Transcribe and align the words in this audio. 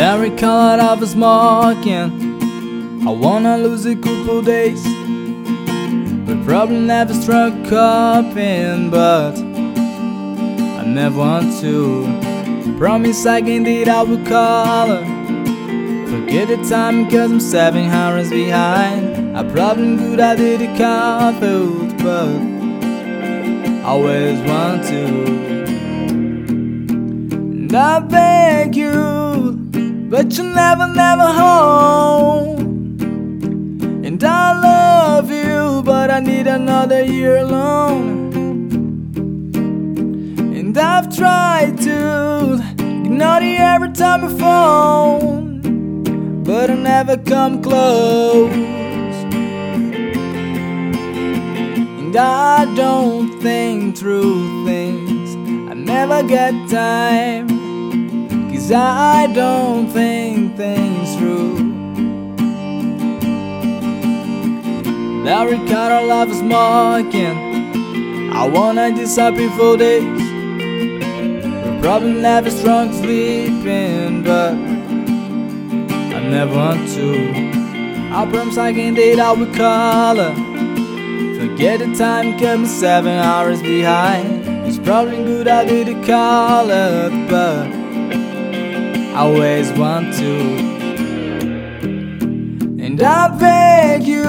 Larry 0.00 0.30
color 0.30 0.82
of 0.82 1.02
a 1.02 1.06
smoking 1.06 2.08
I 3.06 3.10
wanna 3.10 3.58
lose 3.58 3.84
a 3.84 3.94
couple 3.94 4.40
days 4.40 4.82
But 6.26 6.42
probably 6.46 6.78
never 6.78 7.12
struck 7.12 7.70
up 7.70 8.34
in 8.34 8.88
But 8.88 9.36
I 10.80 10.84
never 10.86 11.18
want 11.18 11.60
to. 11.60 12.06
Promise 12.78 13.26
I 13.26 13.42
can 13.42 13.62
date 13.64 13.88
I 13.88 14.02
will 14.02 14.24
call 14.24 14.86
her. 14.86 15.04
Forget 16.08 16.48
the 16.48 16.56
time 16.66 17.10
cause 17.10 17.30
I'm 17.30 17.38
seven 17.38 17.90
hours 17.90 18.30
behind. 18.30 19.36
I 19.36 19.42
probably 19.52 19.96
good 19.96 20.18
I 20.18 20.34
did 20.34 20.62
a 20.62 20.78
couple 20.78 21.84
But 22.02 22.40
I 23.80 23.90
always 23.92 24.40
want 24.48 24.82
to. 24.84 25.04
And 27.60 27.74
I 27.74 27.98
beg 27.98 28.74
you, 28.76 29.19
but 30.10 30.36
you 30.36 30.42
never, 30.42 30.88
never 30.88 31.26
home. 31.32 32.58
And 34.04 34.22
I 34.24 34.60
love 34.60 35.30
you, 35.30 35.82
but 35.84 36.10
I 36.10 36.18
need 36.18 36.48
another 36.48 37.04
year 37.04 37.36
alone. 37.36 38.32
And 40.56 40.76
I've 40.76 41.14
tried 41.16 41.78
to 41.82 42.54
ignore 42.78 43.40
you 43.40 43.58
every 43.58 43.92
time 43.92 44.24
you 44.24 44.36
phone, 44.36 45.62
but 46.42 46.70
I 46.70 46.74
never 46.74 47.16
come 47.16 47.62
close. 47.62 48.52
And 52.00 52.16
I 52.16 52.64
don't 52.74 53.40
think 53.40 53.96
through 53.96 54.66
things, 54.66 55.36
I 55.70 55.74
never 55.74 56.24
get 56.24 56.68
time. 56.68 57.59
Cause 58.70 58.78
I 58.78 59.26
don't 59.26 59.88
think 59.88 60.56
things 60.56 61.16
through. 61.16 61.56
Larry 65.24 65.56
kind 65.56 65.92
of 65.92 66.06
love 66.06 66.30
is 66.30 66.38
smoking. 66.38 68.30
I 68.32 68.46
wanna 68.46 68.94
disappear 68.94 69.50
for 69.58 69.76
days. 69.76 70.04
We're 71.64 71.80
probably 71.82 72.12
never 72.12 72.48
strong 72.48 72.92
sleeping, 72.92 74.22
but 74.22 74.52
I 76.14 76.20
never 76.30 76.54
want 76.54 76.88
to. 76.90 78.12
I 78.12 78.24
promise 78.30 78.56
I 78.56 78.72
can 78.72 78.94
date 78.94 79.16
will 79.16 79.52
call 79.52 80.14
her. 80.14 80.34
Forget 81.40 81.80
the 81.80 81.92
time, 81.96 82.38
comes 82.38 82.70
seven 82.70 83.18
hours 83.18 83.60
behind. 83.62 84.46
It's 84.64 84.78
probably 84.78 85.24
good 85.24 85.48
I 85.48 85.64
did 85.64 85.88
call 86.06 86.68
her, 86.68 87.10
but 87.28 87.79
always 89.20 89.70
want 89.72 90.14
to. 90.14 90.32
And 92.84 93.02
I 93.02 93.28
beg 93.38 94.04
you, 94.04 94.24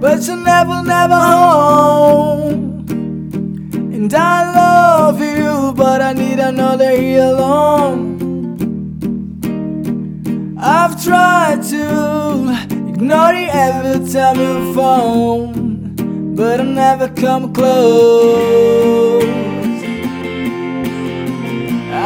but 0.00 0.26
you 0.26 0.36
never, 0.36 0.82
never 0.82 1.14
home. 1.14 2.84
And 3.94 4.12
I 4.12 4.52
love 4.60 5.20
you, 5.20 5.72
but 5.76 6.02
I 6.02 6.12
need 6.12 6.40
another 6.40 6.92
year 7.00 7.22
alone. 7.22 8.18
I've 10.58 11.00
tried 11.04 11.62
to 11.74 11.84
ignore 12.92 13.32
you 13.32 13.46
every 13.46 14.00
time 14.12 14.40
you 14.40 14.74
phone, 14.74 16.34
but 16.34 16.60
I 16.60 16.64
never 16.64 17.08
come 17.10 17.52
close. 17.54 19.47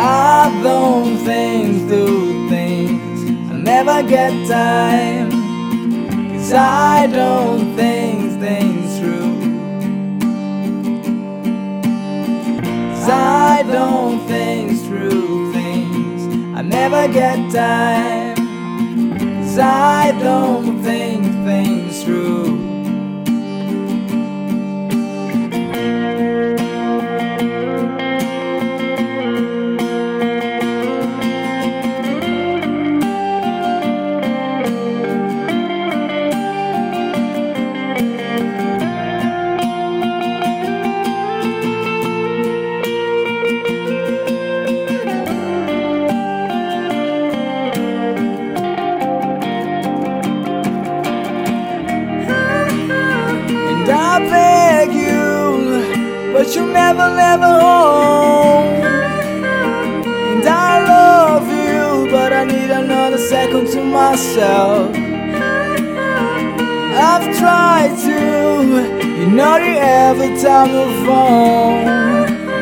I 0.04 0.60
don't 0.64 1.16
think 1.18 1.88
through 1.88 2.48
things. 2.48 3.50
I 3.52 3.54
never 3.54 4.02
get 4.02 4.32
time. 4.48 5.30
Cause 6.32 6.52
I 6.52 7.06
don't 7.06 7.76
think 7.76 8.41
things 8.41 8.98
through 8.98 9.38
Cause 12.91 13.08
I 13.08 13.62
don't 13.70 14.26
think 14.26 14.76
through 14.86 15.52
things. 15.52 16.56
I 16.56 16.62
never 16.62 17.06
get 17.06 17.52
time. 17.52 18.36
Cause 19.38 19.58
I 19.60 20.18
don't 20.20 20.82
think 20.82 21.26
things 21.44 22.02
through 22.02 22.72
I 54.14 54.18
beg 54.18 54.92
you, 54.92 56.34
but 56.34 56.54
you 56.54 56.66
never, 56.66 57.08
never 57.16 57.48
home. 57.64 58.66
And 60.32 60.44
I 60.46 60.84
love 60.86 61.48
you, 61.48 62.10
but 62.10 62.30
I 62.30 62.44
need 62.44 62.70
another 62.70 63.16
second 63.16 63.68
to 63.68 63.82
myself. 63.82 64.94
I've 66.94 67.26
tried 67.38 67.96
to, 68.04 68.18
you 69.18 69.26
know 69.30 69.56
you 69.56 69.76
every 69.80 70.36
time 70.42 70.68
you 70.76 71.06
phone, 71.06 71.84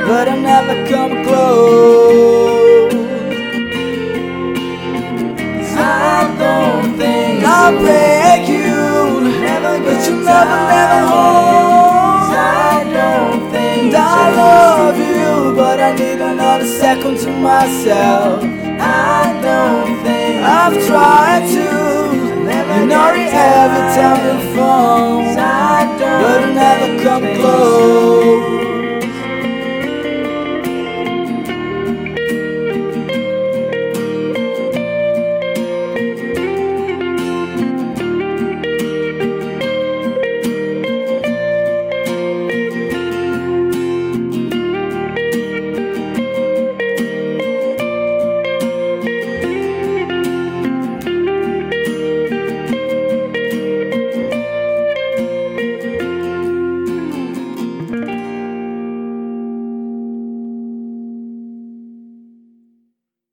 but 0.07 0.29
I 0.29 0.37
never 0.39 0.77
come 0.89 1.25
close. 1.25 2.95
I 5.77 6.33
don't 6.39 6.97
think 6.97 7.43
I 7.45 7.73
beg 7.73 8.49
you, 8.49 9.41
never 9.41 9.83
but 9.83 10.07
you 10.07 10.15
never, 10.23 10.70
I 15.91 15.95
need 15.95 16.21
another 16.21 16.67
second 16.67 17.19
to 17.19 17.31
myself. 17.33 18.45
I 18.45 19.41
don't 19.43 20.05
think 20.05 20.47
I've 20.47 20.87
tried 20.87 21.49
to, 21.55 21.80